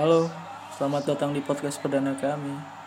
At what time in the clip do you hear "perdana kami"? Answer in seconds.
1.76-2.79